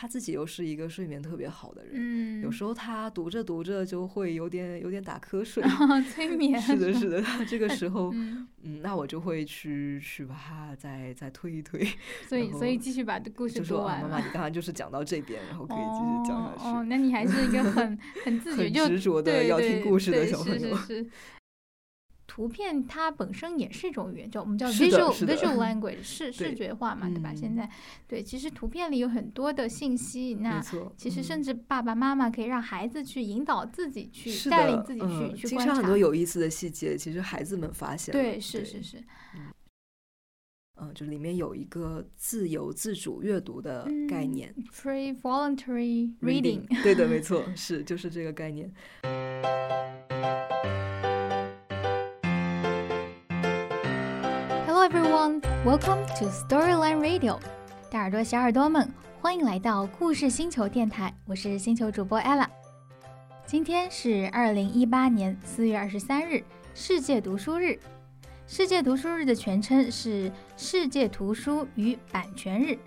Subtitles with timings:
[0.00, 5.60] 他自己又是一个睡眠特别好的人，嗯，有时候他读着读着就会有点有点打瞌睡，
[6.14, 6.56] 催 眠。
[6.62, 11.84] 是的，是的，他这个时 候，嗯，嗯，那我就会去去把他再再推一推，
[12.28, 14.08] 所以所以继续把故事就说完了。
[14.08, 16.68] 妈妈，你刚刚就是讲到这边，然后可以继续讲下去。
[16.68, 21.10] 哦哦，那你还是一个很很自觉，很就执着的要听故事的小朋友是是是。
[22.38, 27.32] 图片它本身也是一种语言，叫我们叫 visual visual language，视视觉化嘛，对吧？
[27.32, 27.68] 嗯现在
[28.06, 30.62] 对，其实图片里有很多的信息，那，
[30.96, 35.00] 其实嗯甚至爸爸妈妈可以让孩子去引导自己去带领自己
[35.34, 35.98] 去、观察很多。
[35.98, 39.02] 有意思的细节，其实孩子们发现对，是是，是，
[40.80, 44.54] 嗯，就里面有一个自由自主阅读的概嗯念。
[44.72, 46.62] free voluntary reading。
[46.84, 48.72] 对的，没 错，是就是这个概念。
[55.64, 57.38] Welcome to Storyline Radio。
[57.90, 58.88] 大耳朵小耳朵们，
[59.20, 62.46] 欢迎来到故事星球电台，我是星球主播 Ella。
[63.44, 67.76] 今天是二零一八年四月二十三日，世界读书日。
[68.46, 72.78] 世界读书日的全称是世界图书与版权日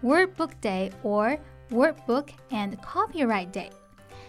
[0.00, 1.38] （Word Book Day or
[1.70, 3.70] Word Book and Copyright Day）。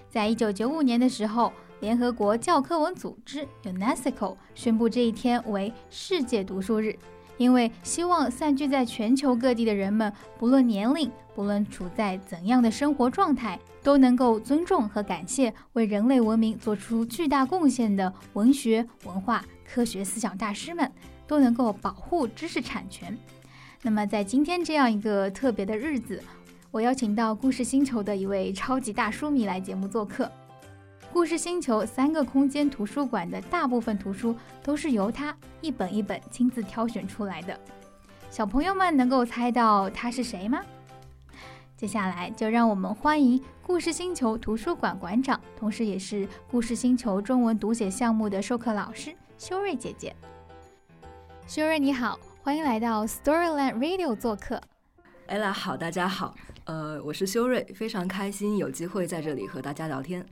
[0.10, 6.98] 在一九九五年的时候，联合国教科文组织 UNESCO 宣布这一天为世界读书日，
[7.38, 20.92] 因为希望散居在全球各地的人们，不论年龄，不论处在怎样的生活状态，都能够尊重和感谢为人类文明做出巨大贡献的文学、文化、科学思想大师们，
[21.28, 23.18] 都能够保护知识产权。
[23.84, 26.22] 那么，在今天这样一个特别的日子，
[26.72, 30.30] 我邀请到故事星球的一位超级大书迷来节目做客。
[31.12, 37.60] 故事星球三个空间图书馆的大部分图书都是由他一本一本亲自挑选出来的。
[38.30, 40.62] 小朋友们能够猜到他是谁吗？
[41.76, 50.16] 接下来就让我们欢迎故事星球图书馆馆长，同时也是故事星球中文读写项目的授课老师修睿姐姐。
[51.48, 54.62] 修睿你好，欢迎来到 Storyland Radio 做客。
[55.30, 60.26] ella 好，大家好，呃，我是修睿，非常开心有机会在这里和大家聊天。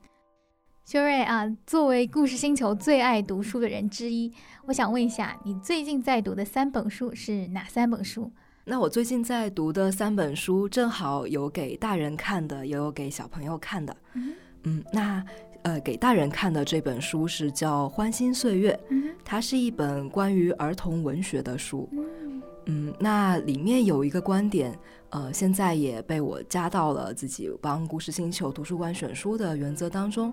[0.86, 4.32] 修睿啊，作为故事星球最爱读书的人之一，
[4.68, 8.32] 我想问一下，你最近在读的三本书是哪三本书？
[8.66, 13.98] 那我最近在读的三本书，正好有给大人看的，也有给小朋友看的。
[14.14, 15.26] 嗯嗯，那
[15.64, 21.90] 呃，给大人看的这本书是叫《欢欣岁月》，嗯它是一本关于儿童文学的书。
[21.94, 24.78] 嗯嗯，那里面有一个观点，
[25.10, 30.32] 呃，现在也被我加到了自己帮故事星球图书馆选书的原则当中。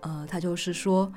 [0.00, 1.12] 呃，他就是说，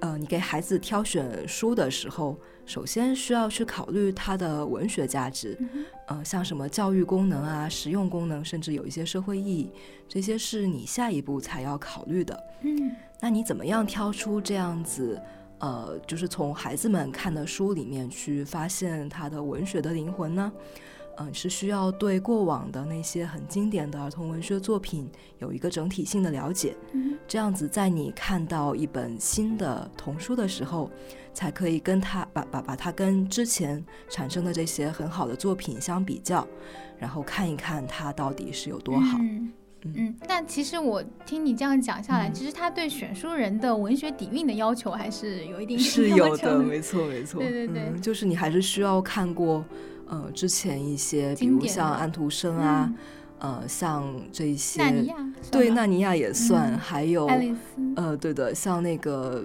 [0.00, 2.36] 呃，你给孩子挑选书的时候，
[2.66, 9.70] 首先需要去考虑它的文学价值，嗯呃，像什么教育功能啊、实用功能，甚至有一些社会意义，
[10.08, 12.44] 这些是你下一步才要考虑的。
[12.62, 12.90] 嗯
[13.20, 15.20] 那你怎么样挑出这样子，
[15.58, 20.52] 呃，就是从孩子们看的书里面去发现他的文学的灵魂呢？
[21.20, 30.90] 嗯、是需要对过往的那些很经典的儿童文学作品有一个整体性的了解，嗯这样子在你看到一本新的童书的时候，
[31.34, 36.46] 才可以跟它把把把它跟之前产生的这些很好的作品相比较，
[36.98, 39.18] 然后看一看它到底是有多好。
[39.20, 39.52] 嗯
[39.84, 47.40] 嗯嗯，但其实我听你这样讲下来，嗯其实他对选书人的文学底蕴的要求还是有一定是有的， 没错没错。
[47.40, 49.64] 对对对嗯，就是你还是需要看过，
[50.06, 52.92] 呃，之前一些，比如像安徒生啊，
[53.40, 55.16] 嗯呃，像这一些，纳尼亚
[55.50, 57.28] 对，纳尼亚也算，嗯还有，
[57.96, 59.44] 呃，对的，像那个。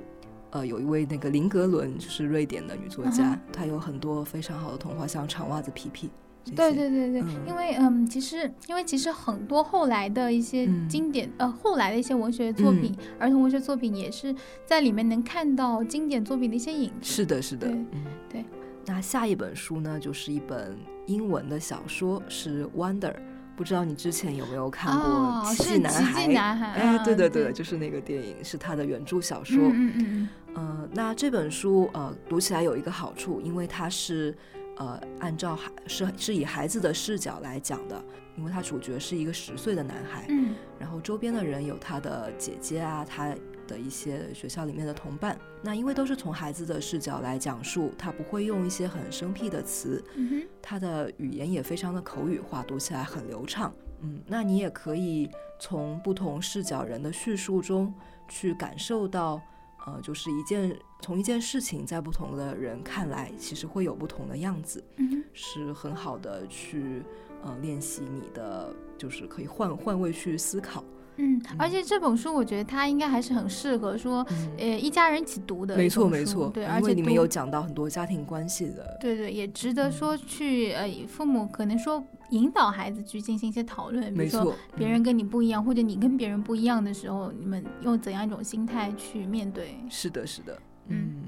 [0.56, 6.06] 呃，有一位那个林格伦，就是瑞典的女作家，嗯她有很多非常好的童话，像《长袜子皮皮》。
[6.56, 16.96] 对对对对，嗯因为嗯，其实因为其实很多后来的一些嗯经典、呃后来的一些文学作品、儿童文学作品，也是在里面能看到经典作品的一些影子。
[17.02, 18.46] 是的，是的，对嗯，对。
[18.86, 23.12] 那下一本书呢，就是一本英文的小说，是《Wonder》，
[23.56, 29.58] 不知道你之前有没有看过哦，《奇迹男孩》迹男孩，哎，对嗯对对，就是那个电影，是他的原著小说。
[29.72, 34.36] 嗯嗯嗯呃，那这本书呃读起来有一个好处，因为它是
[34.78, 38.04] 呃按照孩是是以孩子的视角来讲的，
[38.38, 43.36] 因为他主角是一个十岁的男孩，嗯然后周边的人有他的姐姐啊，他
[43.68, 45.38] 的一些学校里面的同伴。
[45.62, 53.74] 那因为都是从孩子的视角来讲述，他不会用一些很生僻的词，嗯哼他的语言也非常的口语化，读起来很流畅。
[54.02, 55.30] 嗯，那你也可以
[55.62, 57.94] 从不同视角人的叙述中
[58.28, 59.42] 去感受到，
[59.86, 67.04] 呃，就是一件从一件事情在不同的人看来，其实会有不同的样子，嗯是很好的去
[67.44, 70.82] 呃练习你的就是可以换换位去思考。
[71.18, 74.26] 嗯，而且这本书我觉得它应该还是很适合说，
[74.58, 75.76] 呃，一家人一起读的。
[75.76, 78.98] 没错没错，对，而且里面有讲到很多家庭关系的。
[79.02, 89.76] 对对，也值得说去呃，父母可能说引导孩子去进行一些讨论，比如说别人跟你不一样，或者你跟别人不一样的时候，你们用怎样一种心态去面对？
[89.90, 90.58] 是的，是的。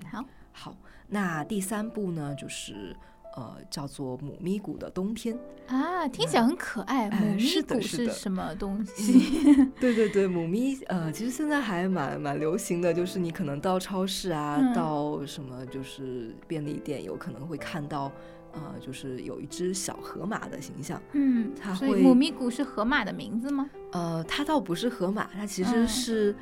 [0.05, 2.95] 嗯，好，好，那第三部呢，就是。
[3.37, 5.37] 呃，叫做母咪谷的冬天
[5.67, 7.09] 啊，听起来很可爱。
[7.09, 9.43] 母咪谷是什么东西？
[9.77, 18.09] 对对对，母咪呃，其实现在还蛮蛮流行的，就是你可能到超市啊，到什么就是便利店，有可能会看到，
[18.53, 21.01] 呃，就是有一只小河马的形象。
[21.11, 23.69] 嗯，它会母咪谷是河马的名字吗？
[23.91, 26.33] 呃，它倒不是河马，它其实是。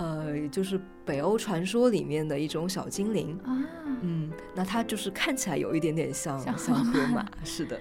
[0.00, 3.52] 呃，就是北欧传说里面的一种小精灵啊，
[4.00, 7.78] 嗯，那它就是看起来有一点点像像 河马，是的，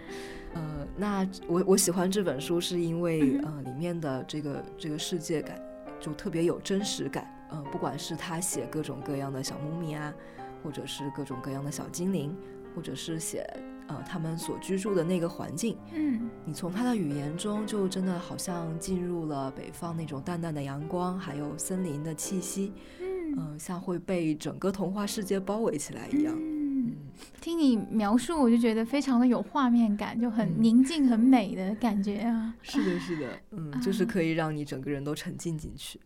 [0.54, 5.58] 呃，那我我喜欢这本书是因为呃里面的这个这个世界感
[5.98, 10.14] 就特别有真实感，呃，不管是他写各种各样的小猫咪啊，
[10.62, 12.36] 或者是各种各样的小精灵，
[12.76, 13.48] 或者是写。
[13.90, 22.72] 呃，他们所居住的那个环境，嗯，你从他的语言中就真的好像进入了北方那种淡淡的阳光，还有森林的气息，
[23.02, 26.36] 嗯，像会被整个童话世界包围起来一样。
[26.38, 26.96] 嗯，
[27.42, 32.54] 听你描述，我就觉得非常的有画面感，就很宁静、很美的感觉啊。
[32.62, 36.00] 是的，是的，嗯，就是可以让你整个人都沉浸进去。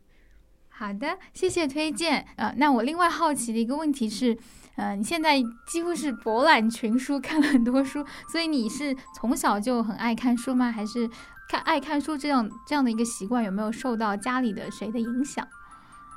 [0.76, 2.26] 好的，谢谢推荐。
[2.36, 4.38] 呃，那我另外好奇的一个问题是。
[4.76, 10.72] 呃，你现在几乎是博览群书，看了很多书，所以你是从小就很爱看书吗？
[10.72, 11.08] 还是
[11.48, 15.48] 看爱看书这样这样的一个习惯有没有受到家里的谁的影响？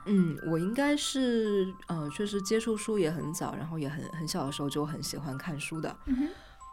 [0.06, 5.94] 嗯，我应该是呃，确实接触书也很早，然后也很很小的时候就很喜欢看书的。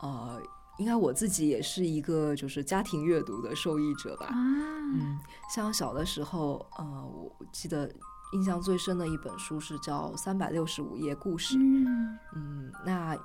[0.01, 0.41] 呃，
[0.77, 4.27] 应该我自己也是一个就是家庭阅读的受益者吧。
[4.27, 5.19] 啊，嗯，
[5.53, 7.89] 像小的时候，呃，我记得。
[8.33, 11.55] 印象最深的一本书是叫《三百六十五页故事》。
[12.33, 13.15] 嗯，那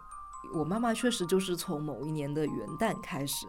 [0.55, 3.47] 我妈妈确实就是从某一年的元旦开始，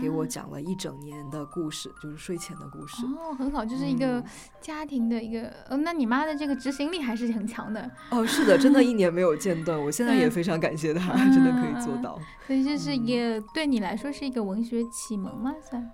[0.00, 3.06] 给我讲了一整年的故事，就是睡前的故事。
[3.06, 4.22] 哦，很好，就是一个
[4.60, 5.48] 家庭的一个。
[5.70, 7.90] 哦，那你妈的这个执行力还是很强的。
[8.10, 9.82] 哦，是的，真的，一 年没有间断。
[9.82, 12.18] 我现在也非常感谢她，真的可以做到。
[12.46, 15.54] 所以这是一个对你来说是一个文学启蒙吗？
[15.62, 15.90] 算。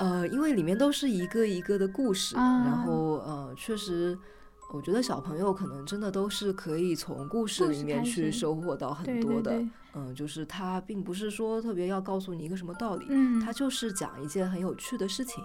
[0.00, 4.18] 呃，因为里面都是一个一个的故事，然后呃，确实。
[4.70, 9.62] 我觉得小朋友可能真的都是可以从故事里面去收获到很多的，
[9.94, 15.42] 嗯，就是他并不是说特别要告诉你一个什么道理，嗯，他就是讲一件很有趣的事情，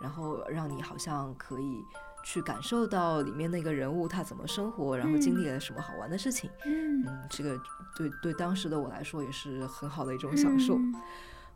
[0.00, 1.84] 然后让你好像可以
[2.24, 7.60] 去感受到里面那个人物他怎么生活，然后经历了什么好玩的事情，嗯，这个
[7.94, 10.78] 对对当时的我来说也是很好的一种享受，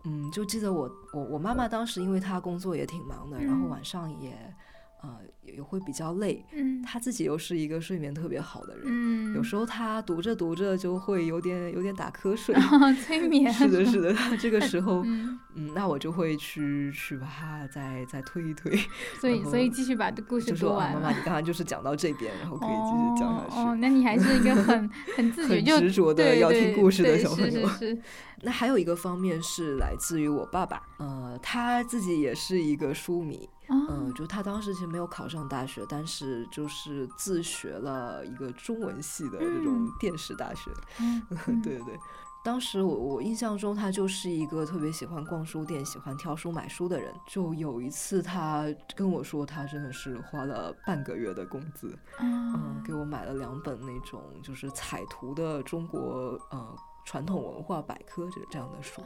[0.05, 4.55] 嗯，就记得我我我妈妈当时因为她工作也挺忙的，然后晚上也。
[5.03, 6.45] 呃，也会比较累。
[6.53, 8.85] 嗯，他自己又是一个睡眠特别好的人。
[8.87, 12.55] 嗯，有时候他读着读着就会有点有点打瞌睡。
[13.05, 13.53] 催眠。
[13.53, 14.15] 是的，是的。
[14.39, 15.39] 这个时候， 嗯，
[15.75, 18.77] 那我就会去去把他再再推一推。
[19.21, 20.93] 所以，所以继续把故事说完。
[20.95, 23.61] 妈妈，你刚刚就是讲到这边，然后可以继续讲下去。
[23.61, 27.69] 哦，那你还是一个很 很自觉、执着的要听故事的小朋友。
[27.69, 28.03] 是是是。
[28.43, 33.49] 那还有一个方面是来自于我爸爸，呃，他自己也是一个书迷。
[33.69, 40.71] 嗯，就他当时其实没有考上大学，但是就是自学了一个中文系的这种电视大学。
[41.63, 41.99] 对对对，
[42.45, 47.13] 当时我我印象中他就是一个特别喜欢逛书店、喜欢挑书买书的人。
[47.27, 59.03] 就有一次他跟我说，他真的是花了半个月的工资，嗯，给我买了两本那种就是彩图的中国呃传统文化百科这这样的书。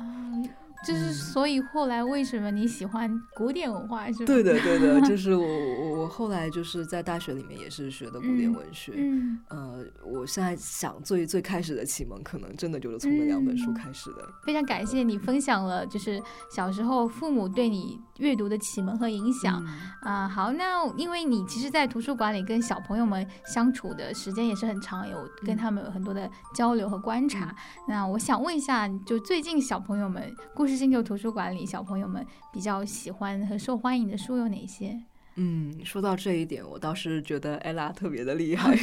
[0.86, 4.10] 就是，所以后来为什么你喜欢古典文化？
[4.10, 4.24] 是吧？
[4.26, 8.94] 对的，对的，就 是我我我后来就是在大学里面也是学的古典文学。
[8.96, 14.26] 嗯，呃，我现在想最最开始的启蒙，可能真的就是从那两本书开始的。
[14.46, 16.18] 非常感谢你分享了，就是
[16.50, 19.62] 小时候父母对你阅读的启蒙和影响
[20.00, 20.26] 啊。
[20.26, 27.54] 好，那因为你其实，在图书馆里跟小朋友们相处的时间也是很长，有跟他们有很多的交流和观察。
[27.86, 30.69] 那我想问一下，就最近小朋友们故事。
[30.76, 34.98] 星球图书馆里，小朋友们比较喜欢和受欢迎的书有哪些？
[35.36, 38.76] 嗯，说到这一点，我倒是觉得 ella 特别的厉害。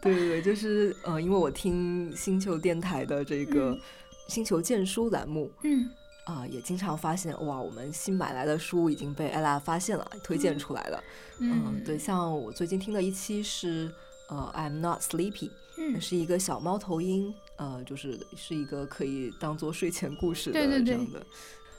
[0.00, 3.76] 对对对，就是呃，因为我听星球电台的这个
[4.28, 5.90] 星球荐书栏目，嗯
[6.24, 11.02] 啊，也经常发现哇，我们新买来的书已经被 ella 发现了，推荐出来了。
[11.40, 13.90] 嗯，对，像我最近听的一期是
[14.28, 17.34] 呃，I'm not sleepy，嗯，是一个小猫头鹰。
[17.58, 21.26] 呃，就是是一个可以当做睡前故事的这样的，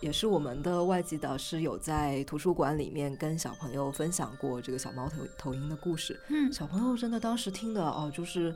[0.01, 6.19] 也是我们的外籍导师有在图书馆里面跟小朋友分享过这个小猫头头鹰的故事。
[6.27, 8.53] 嗯，小朋友真的当时听的哦，就是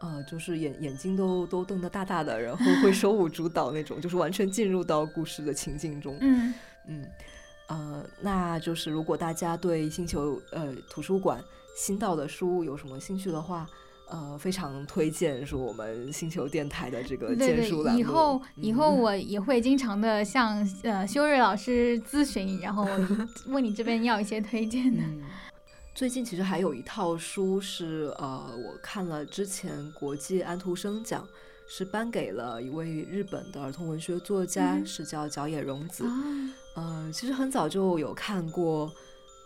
[0.00, 6.18] 呃，就是眼眼睛都都瞪得大大的，然后会 手舞足蹈那种，就是完全进入到故事的情境中。
[6.20, 6.54] 嗯
[6.88, 7.08] 嗯，
[7.68, 11.40] 呃，那就是如果大家对星球呃图书馆
[11.76, 13.64] 新到的书有什么兴趣的话。
[14.10, 18.00] 呃，非常推荐说我们星球电台的这个荐书栏目。
[18.00, 22.86] 以后以后我也会经常的向呃修睿老师咨询，然后
[23.48, 25.02] 问你这边要一些推荐的。
[25.94, 31.26] 最近其实还有一套书是呃，我看了之前国际安徒生奖
[31.66, 36.04] 是颁给了一位日本的儿童文学作家，是叫角野荣子。
[36.74, 38.92] 呃，其实很早就有看过。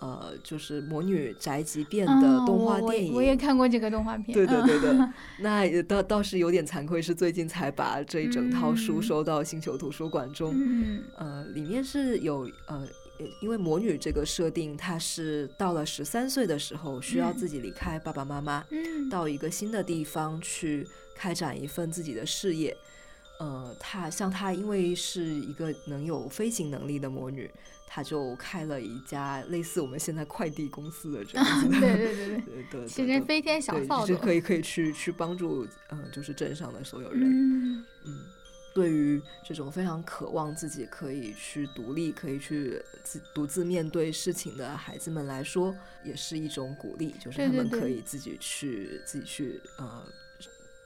[0.01, 4.33] 呃，就是魔女宅急便的动画电影，我也看过这个动画片。
[4.33, 5.09] 对对对对，
[5.43, 10.55] 那也倒倒是有点惭愧，是最近才把这一整套书收到星球图书馆中。
[10.57, 12.87] 嗯呃，里面是有呃，
[13.41, 20.87] 因为魔女这个设定，她是到了十三岁的时候，需要自己离开爸爸妈妈，嗯到一个新的地方去
[21.17, 22.77] 开展一份自己的事业。
[23.41, 27.51] 呃，她像她，因为是一个能有飞行能力的魔女。
[27.91, 32.37] 他就开了一家类似我们现在快递公司的这样 子的，对对对。
[32.37, 37.85] 对 对，其实飞天小扫帚，可以可以去去帮助，嗯，就是镇上的所有人，嗯。
[38.05, 38.25] 嗯，
[38.75, 50.05] 对于这种非常渴望自己可以去独立，可以去自独自面对事情的孩子们来说，也是一种鼓励，就是他们可以自己去自己去呃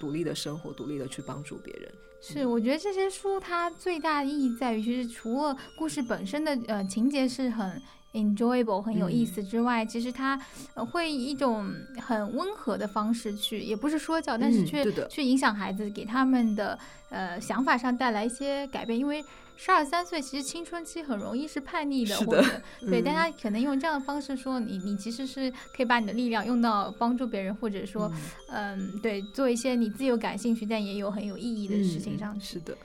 [0.02, 1.88] 独立的生活，独立的去帮助别人。
[2.20, 7.80] 是，我觉得这些书它最大的意义在于，其实除了故事本身的呃情节是很
[8.12, 10.38] enjoyable 很有意思之外，其实它
[10.74, 16.78] 会以一种很温和的方式去，也不是说教，但是却去影响孩子，给他们的
[17.10, 19.24] 呃想法上带来一些改变，因为。
[19.54, 22.42] 十二三岁其实青春期很容易是叛逆的， 或者
[22.80, 28.10] 对，但他可能用这样的方式说你，你其实是可以把你的力量用到帮助别人，或者说，
[28.48, 32.54] 嗯，对，做一些你自由感兴趣但也有很有意义的事情上去。
[32.54, 32.76] 是的。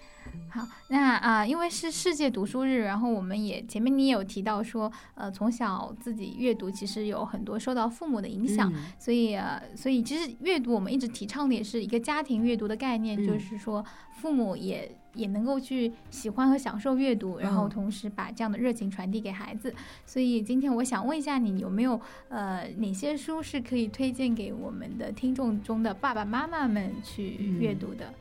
[0.50, 19.74] 好，那啊，因为是世界读书日，然后我们也前面你也有提到说，呃，从小自己阅读其实有很多受到父母的影响，所以呃，所以其实阅读我们一直提倡的也是一个家庭阅读的概念，就是说父母也也能够去喜欢和享受阅读，然后同时把这样的热情传递给孩子。
[20.06, 28.14] 所以今天我想问一下你，有没有呃哪些书是可以推荐给我们的听众中的爸爸妈妈们去阅读的？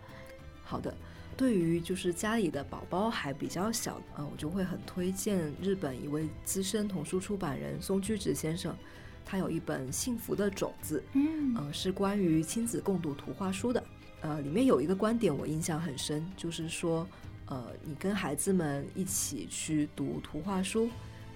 [0.64, 0.92] 好的。
[1.36, 8.74] 对于就是家里的宝宝还比较小，呃，我就会很推荐日本一位资深童书出版人松居直先生，
[9.22, 13.84] 他有一本《幸福的种子》，嗯，是关于亲子共读图画书的。
[14.22, 17.06] 呃，里面有一个观点我印象很深，就是说，
[17.44, 20.88] 呃，你跟孩子们一起去读图画书，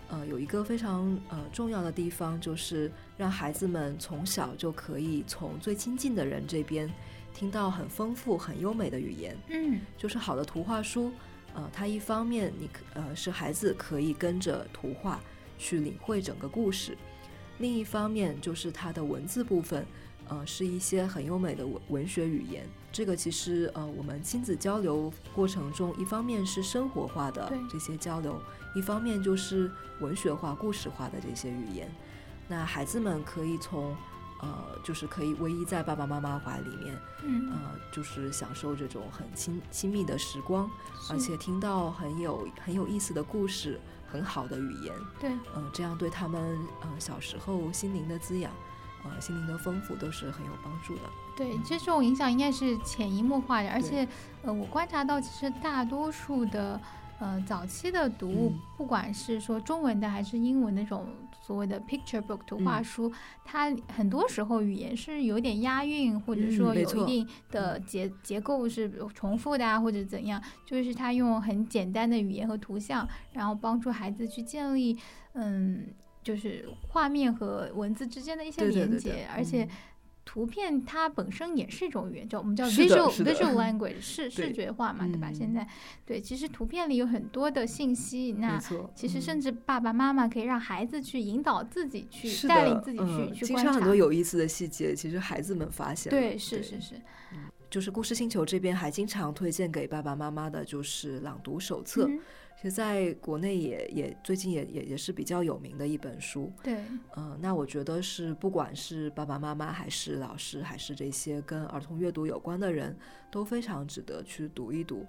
[0.09, 6.91] 呃，有一个非常呃重要的地方，就是让孩子们从小就可以从最亲近的人这边。
[7.33, 11.11] 听到很丰富、很优美的语言，嗯，就是好的图画书，
[11.55, 15.19] 呃，它一方面你呃是孩子可以跟着图画
[15.57, 16.99] 去领会整个故事，
[17.59, 19.87] 另一方面就是它的文字部分，
[20.29, 22.67] 呃，是一些很优美的文文学语言。
[22.93, 28.39] 这个其实呃，我们亲子交流过程中，一方面是生活化的这些交流，
[28.75, 29.71] 一方面就是
[30.01, 31.91] 文学化、故事化的这些语言。
[32.49, 33.97] 那孩子们可以从。
[34.43, 37.59] 呃，就是可以偎依在爸爸妈妈怀里面，嗯，呃，
[37.93, 40.71] 就是享受这种很亲亲密的时光，
[41.11, 43.79] 而且听到很有很有意思的故事，
[44.11, 48.51] 很好的语言，对，呃，这样对他们呃小时候心灵的滋养，
[49.05, 51.03] 呃，心灵的丰富都是很有帮助的。
[51.37, 54.07] 对，其实这种影响应该是潜移默化的，而且，
[54.43, 56.81] 呃，我观察到其实大多数的。
[57.23, 61.07] 呃，早期的读物，不管是说中文的还是英文那种
[61.41, 63.13] 所谓的 picture book 图画书，
[63.45, 74.97] 它很多时候语言是有点押韵，或者说有一定的结结构是重复的啊，或者怎样，就是它用很简单的语言和图像，然后帮助孩子去建立，
[75.33, 75.87] 嗯，
[76.23, 79.69] 就是画面和文字之间的一些连接，而且。
[80.33, 85.33] 图片它本身也是一种语言，叫我们叫 visual visual language，视视觉化嘛，对吧？
[85.33, 85.67] 现在
[86.07, 88.57] 对，其实图片里有很多的信息，那
[88.95, 92.99] 其实甚至爸爸妈妈可以让孩子去引导自己去带领自己
[93.35, 96.95] 去去观察很多有意思的细节，其实孩子们发现对，是是是，
[97.69, 102.09] 就是故事星球这边还经常推荐给爸爸妈妈的就是朗读手册。
[102.61, 106.77] 其实在国内也也最近也也也是比较有名的一本书，对，
[107.17, 112.95] 嗯，那我觉得是不管是爸爸妈妈还是老师还是这些跟儿童阅读有关的人
[113.31, 115.07] 都非常值得去读一读，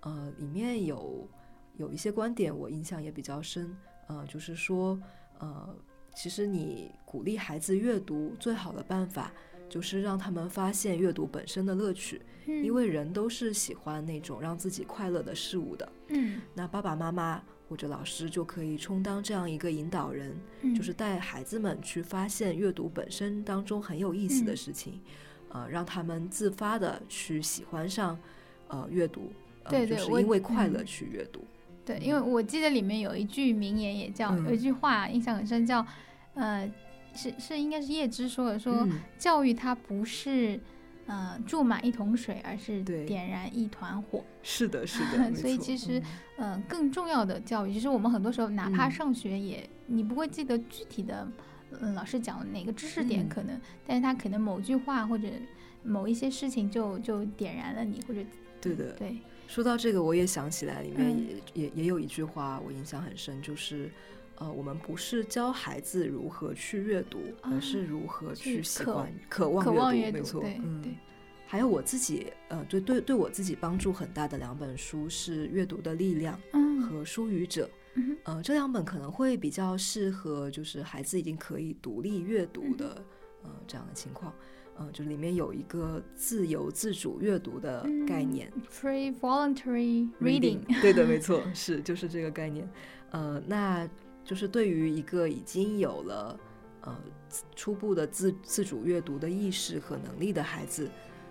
[0.00, 1.26] 呃，里面有
[1.78, 3.74] 有一些观点我印象也比较深，
[4.08, 5.00] 呃，就是说，
[5.38, 5.74] 呃，
[6.14, 9.32] 其实你鼓励孩子阅读最好的办法。
[9.72, 15.92] 就是让他们发现阅读本身的乐趣，因为人都是喜欢那种让自己快乐的事物的。
[16.08, 20.38] 嗯，那爸爸妈妈或者老师就可以充当这样一个引导人，
[20.76, 25.00] 就是带孩子们去发现阅读本身当中很有意思的事情，
[25.48, 28.18] 呃，让他们自发的去喜欢上
[28.68, 29.32] 呃阅读，
[29.70, 31.40] 对对，就是因为快乐去阅读。
[31.82, 35.86] 对，因为我记得里面有一句名言，也叫有一句话印象很深，叫
[36.34, 36.70] 呃。
[37.14, 38.88] 是是，应该是叶芝说的，说
[39.18, 40.58] 教育它不是，
[41.06, 44.24] 呃，注满一桶水，而是点燃一团火。
[44.42, 45.32] 是的，是的。
[45.36, 46.02] 所以其实，
[46.36, 51.28] 呃，更重要的教育，其实我们很多时候哪怕上学也，你不会记得具体的，
[51.80, 55.28] 嗯，老师讲的哪个知识点可能，但是他可能某句话或者
[55.82, 58.20] 某一些事情就就点燃了你，或者
[58.60, 58.92] 对的。
[58.92, 59.16] 对。
[59.48, 61.14] 说到这个，我也想起来，里面
[61.54, 63.90] 也也也有一句话我印象很深，就是。
[64.42, 70.18] 呃，我们不是教孩子如何去阅读，而是如何去喜欢、渴望阅读。
[70.18, 70.96] 没错，嗯。
[71.46, 76.36] 还有我自己，呃，对对对我自己帮助很大的两本书是《阅读的力量》
[76.80, 77.70] 和《书语者》。
[78.24, 83.04] 呃，这两本可能会比较适合，就是孩子已经可以独立阅读的，
[83.44, 84.34] 呃，这样的情况。
[84.78, 90.58] 嗯，就里面有一个自由自主阅读的概念，free voluntary reading。
[90.80, 92.68] 对的，没错， 是就是这个概念。
[93.10, 93.88] 呃，那。
[94.24, 96.38] 就是对于一个已经有了
[96.82, 96.96] 呃
[97.54, 100.88] 初步的自自主阅读的意识和能力的孩子，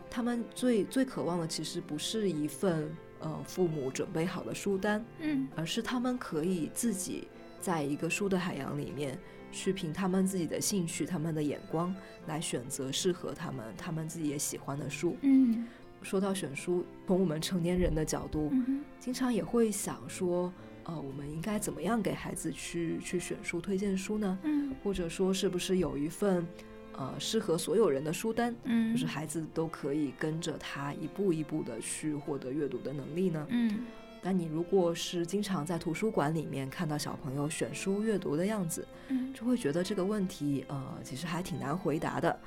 [0.09, 7.27] 他们最最渴望的其实不是一份呃父母准备好的书单，嗯，而是他们可以自己
[7.59, 9.17] 在一个书的海洋里面
[9.51, 11.95] 去凭他们自己的兴趣、他们的眼光
[12.27, 15.15] 来选择适合他们、他们自己也喜欢的书。
[15.21, 15.65] 嗯，
[16.01, 18.51] 说到选书，从我们成年人的角度，
[18.99, 20.51] 经常也会想说。
[20.83, 24.37] 呃，我们应该怎么样给孩子去去选书、推荐书呢？
[24.43, 26.45] 嗯，或者说是不是有一份
[26.93, 28.55] 呃适合所有人的书单？
[28.63, 33.45] 嗯，就是孩子都可以跟着他一步一步的去获得阅读的能力呢？
[33.49, 33.85] 嗯，
[34.23, 42.39] 那你如果是经常在图书馆里面看到小朋友选书阅读的样子，嗯，就会觉得这个问题呃其实还挺难回答的。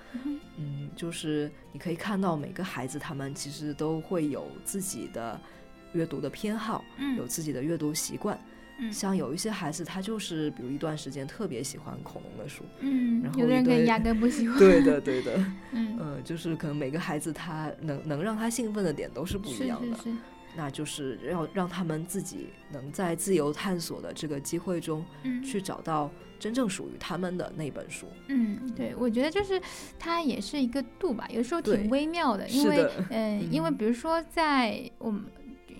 [0.56, 5.40] 嗯，就是你可以看到每个孩子他们其实都会有自己的。
[5.94, 6.84] 阅读的偏好，
[7.16, 8.38] 有自己的阅读习惯，
[8.92, 19.96] 像有一些孩子，他就是比如一段时间特别喜欢恐龙的书，嗯，然后有的人压根不喜欢，对的，对的， 嗯，呃，就是可能每个孩子他能能让他兴奋的点都是不一样的，
[20.56, 25.04] 那就是要让他们自己能在自由探索的这个机会中，
[25.44, 28.06] 去找到真正属于他们的那本书。
[28.28, 29.60] 嗯，对，我觉得就是
[29.98, 35.22] 它也是一个度吧，有时候挺微妙的，因为， 嗯，因为比如说在我们。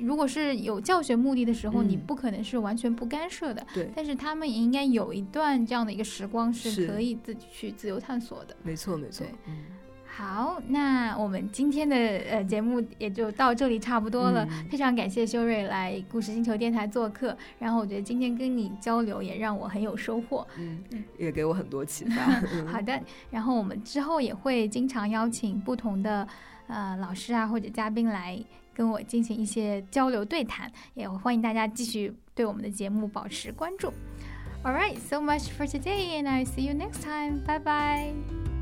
[0.00, 3.66] 如果是有教学目的的时候，你不可能是完全不干涉的。
[3.72, 3.90] 对。
[3.94, 8.56] 但是他们也应该有一段这样的一个时光，是可以自己去自由探索的。
[8.62, 9.26] 没错，没错。
[9.46, 9.64] 嗯。
[10.06, 14.46] 好，那我们今天的呃节目也就到这里差不多了。
[14.70, 20.46] 非常感谢修睿来故事星球电台做客，然后我觉得今天跟你交流也让我很有收获。
[20.56, 21.04] 嗯嗯。
[21.18, 22.22] 也给我很多启发。
[22.70, 23.00] 好的。
[23.30, 26.28] 然后我们之后也会经常邀请不同的
[26.68, 28.40] 呃老师啊或者嘉宾来。
[28.74, 33.92] 跟我进行一些交流对谈，也欢迎大家继续对我们的节目保持关注。
[34.64, 37.44] All right, so much for today, and I see you next time.
[37.44, 38.53] Bye bye.